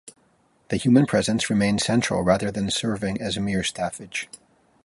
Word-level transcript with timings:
The 0.69 0.77
human 0.77 1.05
presence 1.05 1.47
remained 1.47 1.79
central 1.79 2.23
rather 2.23 2.49
than 2.49 2.71
serving 2.71 3.21
as 3.21 3.37
mere 3.37 3.63
staffage. 3.63 4.27